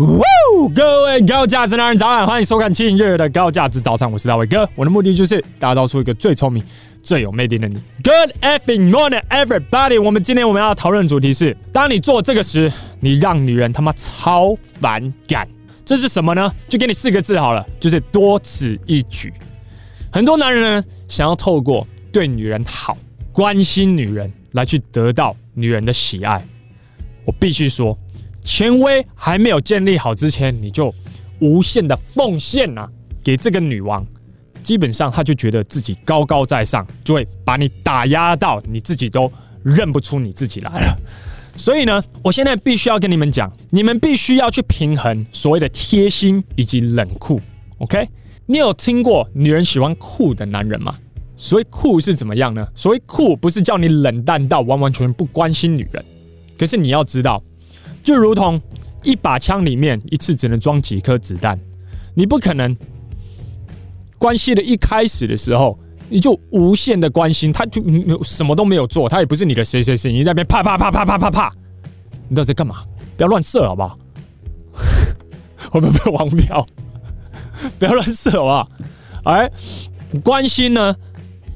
[0.00, 4.66] 呜，各位高价值男人早安，欢迎收看今日的高价值早餐，我是大伟哥。
[4.74, 6.64] 我的目的就是打造出一个最聪明、
[7.02, 7.74] 最有魅力的你。
[8.02, 10.02] Good effing morning, everybody！
[10.02, 15.46] 我们今天我们要讨论的主题是：当你做这个时，你让女人他妈超反感。
[15.84, 16.50] 这是什么呢？
[16.66, 19.30] 就给你四个字好了，就是多此一举。
[20.10, 22.96] 很多男人呢，想要透过对女人好、
[23.32, 26.42] 关心女人来去得到女人的喜爱。
[27.26, 27.94] 我必须说。
[28.42, 30.94] 权威还没有建立好之前，你就
[31.40, 32.88] 无限的奉献啊，
[33.22, 34.04] 给这个女王，
[34.62, 39.30] 基本上她就觉得自己高高在上，就会把你打压到你自己都
[39.62, 40.98] 认不出你自己来了。
[41.56, 47.40] 所以呢，我现在必须要跟你们讲，你们必须要去平衡所谓的贴心以及冷酷。
[47.78, 48.08] OK？
[48.46, 50.96] 你有听过女人喜欢酷的男人吗？
[51.36, 52.66] 所谓酷是怎么样呢？
[52.74, 56.04] 所谓酷不是叫你冷淡到完完全全不关心女人，
[56.58, 57.42] 可是你要知道。
[58.02, 58.60] 就如同
[59.02, 61.58] 一把枪里面一次只能装几颗子弹，
[62.14, 62.76] 你不可能
[64.18, 67.82] 关系的一开始的时候你就无限的关心他，就
[68.22, 71.52] 什么都没有做，他也不是你的谁谁谁，你在那边啪啪啪啪啪啪啪，
[72.28, 72.84] 你到底在干嘛？
[73.16, 73.98] 不要乱射好不好？
[75.70, 76.66] 会不会被黄标？
[77.78, 78.68] 不要乱射好不好？
[79.24, 79.50] 而
[80.24, 80.96] 关心呢，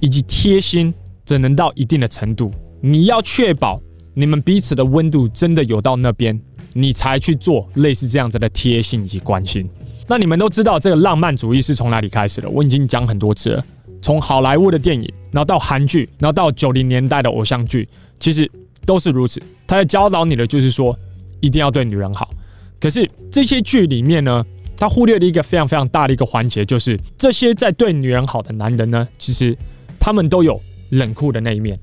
[0.00, 0.92] 以及贴心
[1.24, 3.80] 只能到一定的程度，你要确保。
[4.14, 6.40] 你们彼此的温度真的有到那边，
[6.72, 9.68] 你才去做类似这样子的贴心以及关心。
[10.06, 12.48] 那你们都知道这个浪漫主义是从哪里开始的？
[12.48, 13.64] 我已经讲很多次了，
[14.00, 17.88] 从好莱坞的电影，然后到韩剧，然后到九零年代的偶像剧，
[18.20, 18.48] 其实
[18.86, 19.42] 都是如此。
[19.66, 20.96] 他在教导你的就是说，
[21.40, 22.32] 一定要对女人好。
[22.78, 24.44] 可是这些剧里面呢，
[24.76, 29.56] 他忽略了一个非常非常大的一个环节，就是这些在对女人好的男人呢，其实
[29.98, 31.76] 他们都有冷酷的那一面，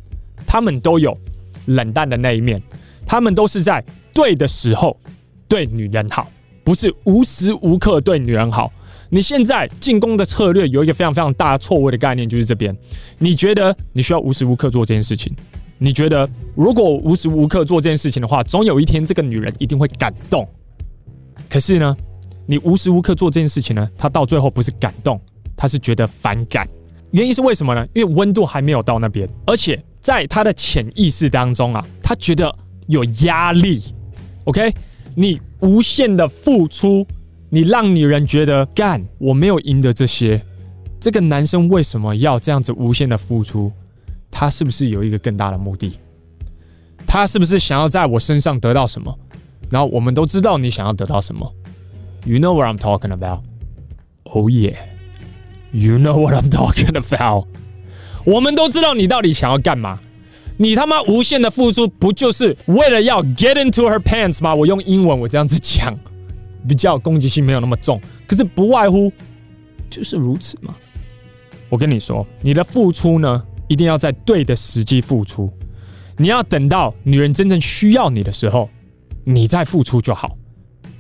[0.45, 1.17] 他们都有。
[1.75, 2.61] 冷淡的那一面，
[3.05, 3.83] 他们都是在
[4.14, 4.97] 对的时候
[5.48, 6.30] 对女人好，
[6.64, 8.71] 不是无时无刻对女人好。
[9.09, 12.73] 你现在进攻的策略有一个非常非常大错误的概念，就是这边。
[13.17, 15.36] 你觉得你需要无时无刻做这件事情？
[15.77, 20.48] 你觉得如果无时无刻做这件事情的话，总有一天这个女人一定会感动。
[21.49, 21.98] 可是呢，
[22.45, 25.20] 你无时无刻做这件事情呢，她到最后不是感动，
[25.58, 26.65] 她是觉得反感。
[27.11, 27.86] 原因是为什么呢？
[27.93, 29.77] 因为温度还没有到那边，而且。
[30.02, 32.54] 在他的潜意识当中啊，他觉得
[32.88, 33.82] 有压力。
[34.45, 34.73] OK，
[35.16, 37.06] 你无限的付出，
[37.50, 40.44] 你让女人觉得干，我没有赢得这些。
[41.00, 43.72] 这个男生为什么要这样子无限的付出？
[44.30, 46.00] 他是不是有一个更大的目的？
[47.06, 49.16] 他是不是想要在我身上得到什么？
[49.70, 51.54] 然后我们都知道你想要得到什么。
[52.26, 53.42] You know what I'm talking about?
[54.23, 54.76] Oh yeah,
[55.72, 57.48] you know what I'm talking about.
[58.26, 59.99] 我们都知道你到底想要干嘛，
[60.58, 64.54] 你他妈无限的付出不就是为了要 get into her pants 吗？
[64.54, 65.98] 我用英文我这样子讲，
[66.67, 69.11] 比较攻击性没有那么重，可是不外乎
[69.89, 70.76] 就是如此嘛。
[71.70, 75.52] 我跟你说，你的付出呢，一定要在对的时机付出，
[76.17, 78.70] 你要等到女人真正需要你的时候，
[79.23, 80.38] 你再付出就好，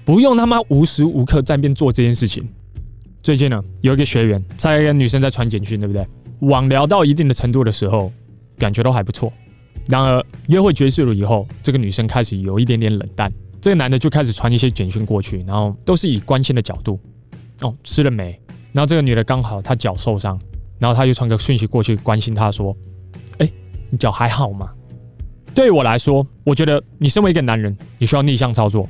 [0.05, 2.47] 不用他妈无时无刻在那边做这件事情。
[3.21, 6.07] 最近呢，有一个学员在跟女生在传简讯，对不对？
[6.41, 8.11] 网聊到一定的程度的时候，
[8.59, 9.33] 感觉都还不错。
[9.87, 13.31] 然而约会结束了以后，这个女生开始有一点点冷淡。
[13.59, 16.99] 这个男的就开始传一些简讯过去，然后都是以关心的角度。
[17.61, 18.39] 哦，吃了没？
[18.73, 20.39] 然后这个女的刚好她脚受伤，
[20.79, 22.75] 然后他就传个讯息过去关心她说
[23.37, 23.51] ：“哎，
[23.89, 24.67] 你脚还好吗？”
[25.53, 28.87] 对于我来说，我觉得你身为一个男人，你需要逆向操作。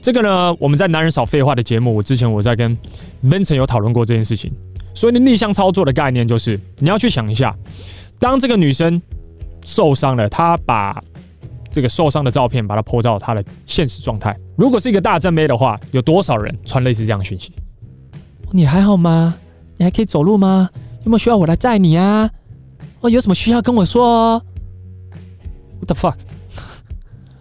[0.00, 2.76] 这个呢，我们在男人少废话的节目，我之前我在跟
[3.24, 4.52] Vincent 有讨论过这件事情。
[4.94, 7.54] 所以，你逆向操作的概念就是，你要去想一下，
[8.18, 9.00] 当这个女生
[9.64, 11.02] 受伤了，她把
[11.72, 14.34] 这个受伤的照片把它 po 到她的现实状态。
[14.56, 17.52] 如果是一个大正妹的话，有多少人传类似这样的讯息？
[18.52, 19.34] 你还好吗？
[19.76, 20.70] 你还可以走路吗？
[21.02, 22.30] 有没有需要我来载你啊？
[23.00, 24.42] 哦，有什么需要跟我说哦。
[25.80, 26.16] What the fuck？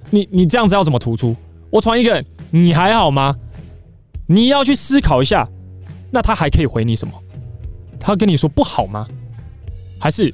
[0.09, 1.35] 你你这样子要怎么突出？
[1.69, 3.35] 我传一个，你还好吗？
[4.25, 5.47] 你要去思考一下，
[6.11, 7.13] 那他还可以回你什么？
[8.05, 9.07] 他跟你说不好吗？
[9.97, 10.31] 还是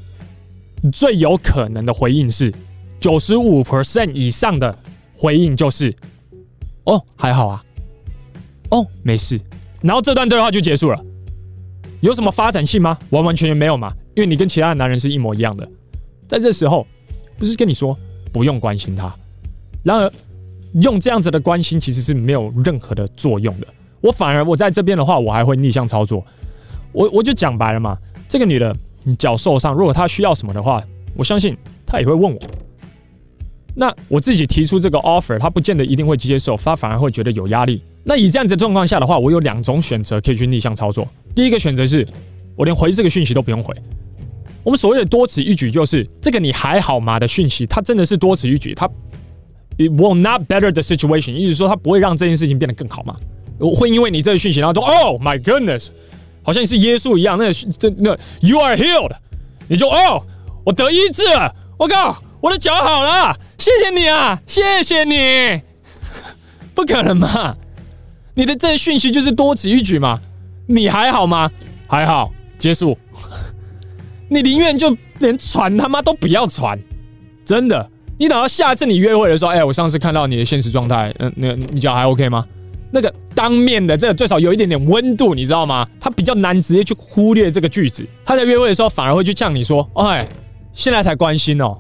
[0.92, 2.52] 最有可能的回应是
[3.00, 4.76] 九十五 percent 以上的
[5.16, 5.96] 回应就是
[6.86, 7.64] 哦，还好啊，
[8.72, 9.40] 哦，没事，
[9.84, 11.00] 然后这段对话就结束了。
[12.02, 12.98] 有什么发展性吗？
[13.12, 15.70] 完完全全没有嘛，因为你跟其他的男人是一模一样的。
[16.28, 16.88] 在这时候，
[17.38, 17.96] 不是跟你说
[18.34, 19.16] 不用关心他，
[19.84, 20.12] 然而
[20.82, 23.68] 用这样子的关心其实是没有任何的作用的。
[24.02, 26.26] 我反而我在这边的话，我还会逆向操作。
[26.92, 27.98] 我我就讲白了嘛，
[28.28, 30.84] 这个女的你脚受伤，如果她需要什么的话，
[31.16, 31.56] 我相信
[31.86, 32.40] 她也会问我。
[33.76, 37.82] 那我自己提出这个 offer，她不见得一定会接受，她反而会觉得有压力。
[38.04, 41.08] 那以这样子的状况下的话，我有两种选择可以去逆向操作。
[41.36, 42.06] 第一个选择是，
[42.56, 43.76] 我连回这个讯息都不用回。
[44.64, 48.88] 我们所谓的多此一举，就是这个你还好吗的讯息，它真的是多此一举，它
[49.78, 53.16] it will not better the situation，意思说它不会让这件事情变得更好吗？
[53.60, 55.90] 我会因为你这个讯息，然后说 Oh my goodness，
[56.50, 59.12] 好像你是耶稣一样，那这那 You are healed，
[59.68, 60.24] 你就哦，
[60.66, 65.62] 我得医治了，我靠，我的脚好了，谢谢你啊，谢谢你，
[66.74, 67.56] 不可能嘛？
[68.34, 70.20] 你的这讯息就是多此一举嘛？
[70.66, 71.52] 你还好吗？
[71.88, 72.98] 还好，结束。
[74.28, 76.80] 你宁愿就连传他妈都不要传，
[77.46, 77.88] 真的。
[78.18, 82.44] 你等到下次你约会的时候，哎、我上次看到你的现实状态，嗯，那你脚还 OK 吗？
[82.92, 85.88] 那个当面的这个最少有一点点温度，你知道吗？
[86.00, 88.06] 他比较难直接去忽略这个句子。
[88.26, 90.28] 他在约会的时候反而会去呛你说，哎，
[90.74, 91.78] 现在才关心哦？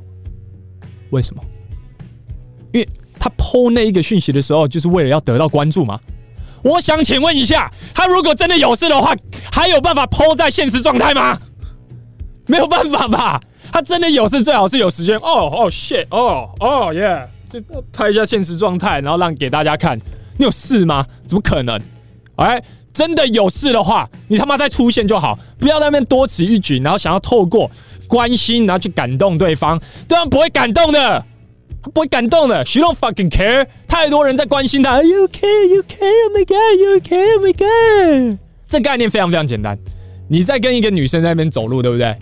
[1.09, 1.41] 为什么？
[2.71, 2.87] 因为
[3.19, 5.99] 他 po 那一个讯息的时候，就是为了要得到关注嘛。
[6.61, 9.15] 我想请问一下，他如果真的有事的话，
[9.51, 11.39] 还有办法 po 在现实状态吗？
[12.45, 13.41] 没有办法吧？
[13.71, 15.15] 他真的有事，最好是有时间。
[15.17, 17.61] 哦哦，shit，哦哦，yeah，就
[17.93, 19.99] 拍一下现实状态，然后让给大家看。
[20.39, 21.05] 你有事吗？
[21.27, 21.79] 怎么可能？
[22.37, 22.63] 哎，
[22.93, 27.69] 真的有事的话，你他妈再出现就好，不要在那边多此一举，然后想要透过
[28.07, 29.77] 关心，然后去感动对方，
[30.07, 31.25] 对方不会感动的，
[31.83, 32.63] 他不会感动的。
[32.65, 33.67] She don't fucking care。
[33.85, 37.53] 太多人在关心他，You care，You care，Oh my God，You care，Oh my
[38.31, 38.39] God。
[38.65, 39.77] 这概念非常非常简单。
[40.29, 42.17] 你在跟一个女生在那边走路，对不对？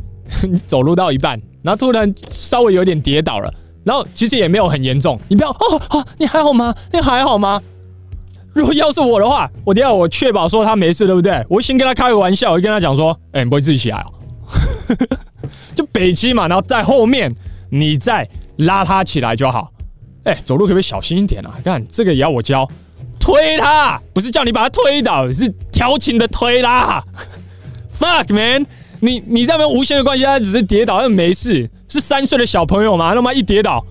[0.50, 3.54] 你 走路到一半，然后突然稍微有点跌倒了，
[3.84, 6.74] 然后其实也没有很严重，你不要哦哦，你还好吗？
[6.92, 7.62] 你还好吗？
[8.58, 11.46] 如果要是我的话，我等下我确保说他没事，对不对？
[11.48, 14.10] 我先跟他开个玩笑，我就跟他讲说，哎、你不会自己起来哦？
[15.76, 17.32] 就北七嘛，然后在后面
[17.70, 18.28] 你再
[18.58, 19.72] 拉他起来就好。
[20.24, 21.54] 哎、走路可不可以小心一点啊？
[21.64, 22.68] 看这个也要我教，
[23.20, 27.04] 推他不是叫你把他推倒，是调情的推啦。
[28.00, 28.66] Fuck man。
[29.00, 33.14] 你你在那边无限的关系，他只是跌倒，又没事，是三岁的小朋友嘛？
[33.14, 33.86] 他妈一跌倒，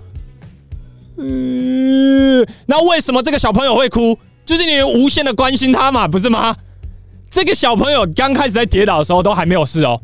[1.17, 4.19] 嗯，那为什么这个小朋友会哭？
[4.47, 6.57] 就是你无限的关心他嘛，不是吗？
[7.31, 10.01] 这个小朋友刚开始在跌倒的时候都还没有事哦，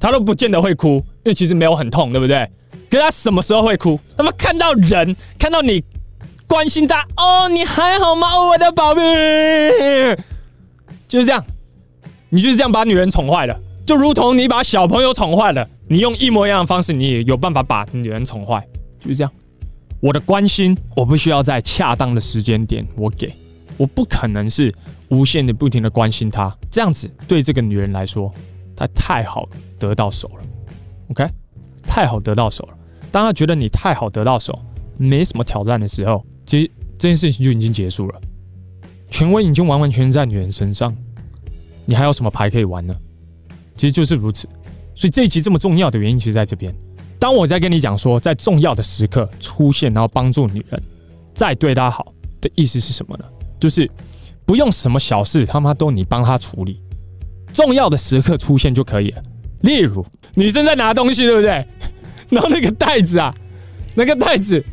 [0.00, 2.46] 他都不见得会哭，因为其实没有很痛，对不对？
[2.90, 3.98] 可是他什么时候会哭？
[4.16, 5.82] 他妈看到人，看到你
[6.46, 10.18] 关心他，哦，你还好吗，我的宝贝？
[11.06, 11.42] 就是这样，
[12.28, 13.58] 你就是这样把女人宠坏了。
[13.86, 18.66] 就如同你把小朋友宠坏了，你用一模一样的方式，你也有办法把女人宠坏，
[19.00, 19.32] 就是这样。
[20.00, 23.34] 我的关心，我不需要在恰当的时间点我给，
[23.76, 24.74] 我不可能是
[25.08, 28.32] 无限的不停的关心她，这样子对这个女人来说，
[28.76, 29.48] 她太好
[29.78, 30.44] 得到手了
[31.10, 31.26] ，OK？
[31.86, 32.76] 太好得到手了。
[33.10, 34.58] 当她觉得你太好得到手，
[34.98, 38.20] 没什么挑战的时候，其实这件事情就已经结束了，
[39.10, 40.94] 权威已经完完全全在女人身上，
[41.84, 42.96] 你还有什么牌可以玩呢？
[43.76, 44.48] 其实就是如此，
[44.94, 46.72] 所以这一集这么重要的原因，其实在这边。
[47.18, 50.82] 当我在跟你讲说，在重要的时刻出现，然后帮助女人，
[51.34, 53.24] 再对她好的意思是什么呢？
[53.58, 53.90] 就是
[54.44, 56.82] 不用什么小事他妈都你帮他处理，
[57.52, 59.22] 重要的时刻出现就可以了。
[59.62, 60.04] 例如，
[60.34, 61.66] 女生在拿东西，对不对？
[62.30, 63.34] 然后那个袋子啊，
[63.94, 64.64] 那个袋子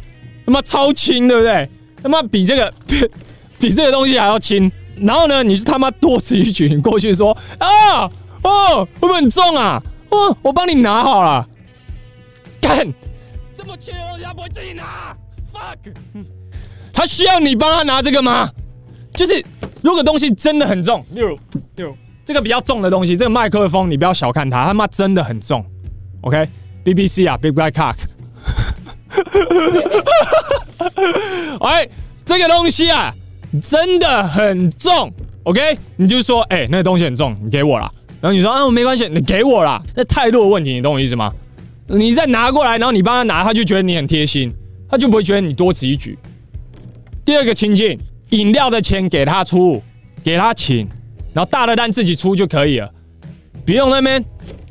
[0.45, 1.69] 他妈超轻，对不对？
[2.03, 3.09] 他妈比这个比
[3.59, 4.71] 比这个东西还要轻。
[4.97, 8.09] 然后呢，你是他妈多此一举，你过去说啊。
[8.43, 9.79] 哦，会不会很重啊？
[10.09, 11.47] 哦，我帮你拿好了。
[12.59, 12.91] 干，
[13.55, 15.15] 这么轻的东西他不会自己拿
[15.53, 15.93] ？Fuck，
[16.91, 18.50] 他需要你帮他拿这个吗？
[19.13, 19.43] 就是
[19.81, 21.35] 如果东西真的很重，例如，
[21.75, 25.63] 例如这个比较重的东西，这个麦克风你不要小看它，他妈真的很重。
[26.21, 27.95] OK，BBC、啊，Big Black Cock。
[31.61, 31.87] 哎，
[32.25, 33.13] 这个东西啊，
[33.61, 35.11] 真的很重。
[35.43, 37.91] OK，你就说，哎、那个东西很重，你给我啦。
[38.21, 39.81] 然后你说啊，我没关系，你给我啦。
[39.95, 41.33] 那态度的问题，你懂我意思吗？
[41.87, 44.53] 你再拿过来，然后你帮他拿，他就觉得你很贴心，
[44.87, 46.17] 他就不会觉得你多此一举。
[47.25, 47.99] 第二个情境，
[48.31, 49.81] 饮料的钱给他出，
[50.23, 50.88] 给他请，
[51.33, 52.91] 然后大的单自己出就可以了，
[53.65, 54.23] 不用那边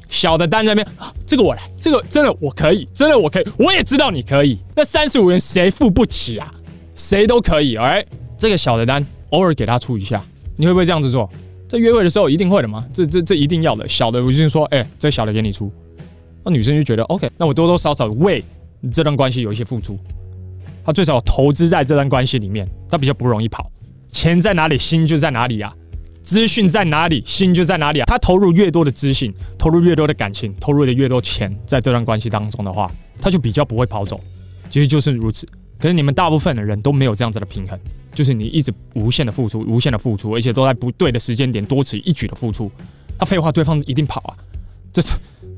[0.09, 4.59] 小的单在那边啊，这个我来，这个真的我可以，真的我可以，我也知道你可以。
[4.75, 6.53] 那三十五元谁付不起啊？
[6.95, 8.05] 谁都可以，哎，
[8.37, 10.23] 这个小的单偶尔给他出一下，
[10.57, 11.31] 你会不会这样子做？
[11.69, 12.85] 在约会的时候一定会的吗？
[12.93, 13.87] 这这这一定要的。
[13.87, 15.71] 小的我就说，哎、这小的给你出，
[16.45, 18.45] 那女生就觉得 OK，那我多多少少为
[18.93, 19.97] 这段关系有一些付出，
[20.85, 23.71] 他最少投资在这段关系里面，他比较不容易跑。
[24.09, 25.73] 钱在哪里，心就在哪里啊；
[26.23, 28.05] 资讯在哪里，心就在哪里啊。
[28.07, 34.21] 他投入越多的资讯，投入越多的感情，投入的越多钱在这段关系当中的话，他就比较不会跑走。
[34.69, 35.49] 其实就是如此。
[35.79, 37.79] 可是你们大部分的人都没有这样子的平衡，
[38.15, 42.71] 就是你一直无限的付出，无限的付出，而且都在不对的时间点多此一举的付出。
[43.19, 44.37] 他废话，对方一定跑啊，
[44.93, 45.13] 这是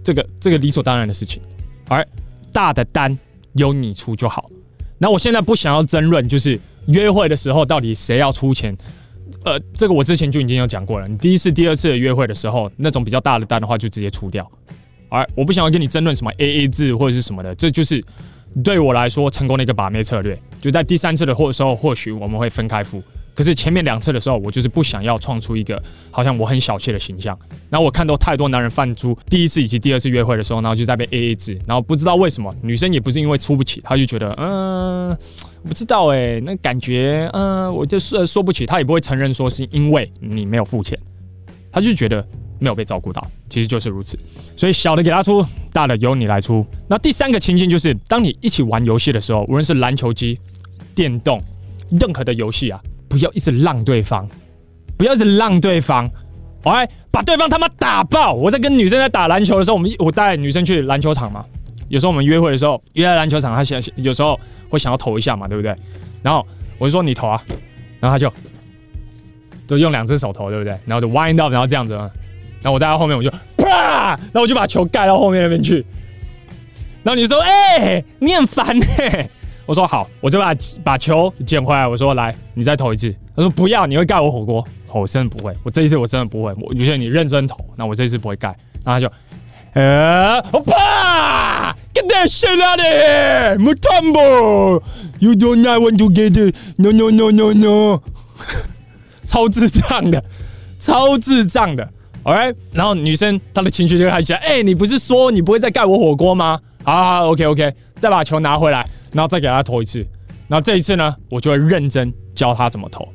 [0.04, 1.42] 这个这个理所当然的事情。
[1.88, 2.06] 而
[2.52, 3.18] 大的单
[3.54, 4.48] 由你出就好。
[5.02, 6.56] 那我现在不想要争论，就是
[6.86, 8.72] 约会的时候到底谁要出钱。
[9.44, 11.08] 呃，这个我之前就已经有讲过了。
[11.08, 14.48] 你第一次、第二次的约会的时候，那种比较大的单的话，就直接出掉。
[15.08, 18.00] 而我不想要跟你争论什么 AA 制或者是什么的，这就是。
[18.62, 23.02] 对我来说，成功的一个把妹策略，就在第三次的或时候，或许我们会分开付。
[23.34, 27.38] 可是前面两次的时候，我就是不想要创出一个好像我很小气的形象。
[27.70, 35.16] 然后我看到太多男人犯猪第一次以及第二次约会的时候，然后就在被 AA 制，然后不知道为什么女生也不是因为出不起，她就觉得嗯，
[35.66, 40.98] 不知道哎，那感觉嗯，我就是说不起，她也不会承认说是因为你没有付钱，
[41.70, 42.26] 她就觉得。
[42.58, 44.16] 没有被照顾到，其实就是如此。
[44.54, 46.64] 所以小的给他出，大的由你来出。
[46.88, 50.38] 那第三个情境就是，当你一起玩游戏的时候，无论是篮球机、
[50.94, 51.42] 电动，
[51.90, 52.80] 任何的游戏啊，
[53.12, 54.26] 不要一直让对方，
[54.96, 56.10] 不要一直让对方，
[56.62, 58.32] 哎，把对方他妈打爆。
[58.32, 61.44] 我在跟女生在打篮球的时候，我们我带女生去篮球场嘛，
[61.88, 64.40] 有时候我们约会的时候约在篮球场，她想有时候
[64.70, 65.76] 会想要投一下嘛，对不对？
[66.22, 66.46] 然后
[66.78, 67.44] 我就说你投啊，
[68.00, 68.32] 然后她就
[69.66, 70.72] 就用两只手投，对不对？
[70.86, 71.92] 然后就 wind up，然后这样子。
[71.92, 75.84] 然后我在他后面，我就啪，然后我就把球盖到后面那边去。
[77.02, 79.28] 然后你说：“哎、你很烦哎、”
[79.66, 80.54] 我说：“好，我就把
[80.84, 84.64] 把球捡回来。”我说：“来，你再投一次。”他说：“不要，你会盖我火锅。”
[84.94, 86.54] 我真的不会，我这一次我真的不会。
[86.60, 88.48] 我觉得你认真投，那我这一次不会盖。
[88.84, 89.10] 然后他就，
[89.72, 94.82] 呃，我怕，Get that shit out of here, Mutombo!
[95.18, 96.54] You do not want to get it?
[96.76, 98.02] No, no, no, no, no！
[99.24, 100.22] 超智障的，
[100.78, 101.88] 超智障的。
[102.24, 104.38] OK，然后女生她的情绪就开始起来。
[104.40, 106.60] 哎，你不是说你不会再盖我火锅吗？
[106.84, 110.06] 好，好，OK OK，再把球拿回来，然后再给他投一次。
[110.48, 113.08] 然后这一次呢，我就会认真教他怎么投。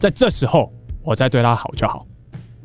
[0.00, 0.72] 在这时候，
[1.02, 2.06] 我再对他好就好。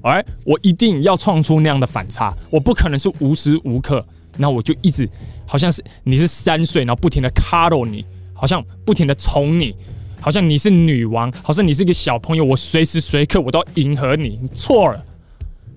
[0.02, 2.34] OK，我一定要创出那样的反差。
[2.50, 4.06] 我不可能是无时无刻，
[4.38, 5.08] 那我就一直
[5.46, 9.76] 好像是你是三岁，然后不停的 cuddle 你，好像不停的宠你，
[10.22, 14.40] 好像你是女王，好像你是一个小朋友，我随时随刻我都迎合你。
[14.42, 15.04] 你错了。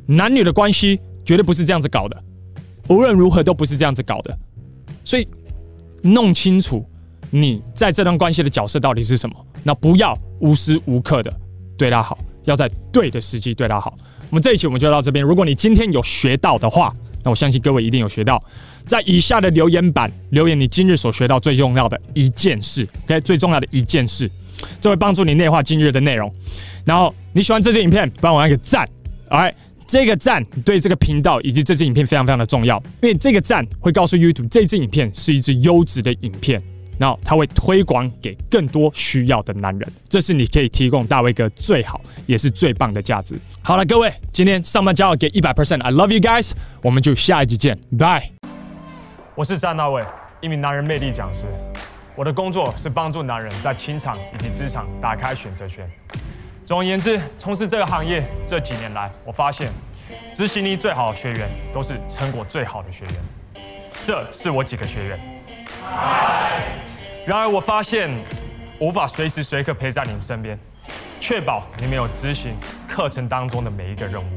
[0.06, 2.22] 男女的关系绝对不是这样子搞的，
[2.88, 4.36] 无论如何都不是这样子搞的，
[5.04, 5.26] 所以
[6.02, 6.84] 弄清楚
[7.30, 11.34] 你在这段关系的角色到底是什么，那不要无时无刻的
[11.78, 13.96] 对他好，要在对的时机对他好。
[14.28, 16.92] 我们这一期我们就到这边，如果你今天有学到的话，
[17.22, 18.42] 那我相信各位一定有学到，
[18.86, 24.30] 在以下的留言板留言你今日所学到最重要的一件事，OK，最重要的一件事，
[24.80, 26.32] 这会帮助你内化今日的内容。
[26.84, 28.88] 然后你喜欢这支影片，帮我按个赞
[29.28, 29.54] ，OK。
[29.86, 36.62] 这个赞对这个频道以及这支影片非常非常的重要，因为这个赞会告诉 YouTube 这支影片是一支优质的影片，
[36.98, 43.38] 然后它会推广给更多需要的男人，这是你可以提供大卫哥最好也是最棒的价值。
[43.60, 48.30] 好了，各位，今天上班加油给一百 percent，I love you guys，我们就下一集见，拜。
[49.34, 50.04] 我是詹大卫，
[50.40, 51.44] 一名男人魅力讲师，
[52.16, 55.88] 我的工作是帮助男人在情场以及职场打开选择权。
[56.72, 59.70] 总而言之，从事这个行业这几年来，我发现
[60.32, 63.14] 执行力最好的学员都是成果最好的学员。
[64.06, 65.20] 这是我几个学员。
[67.26, 68.10] 然而，我发现
[68.78, 70.58] 无法随时随刻陪在你们身边，
[71.20, 72.56] 确保你们有执行
[72.88, 74.36] 课程当中的每一个任务。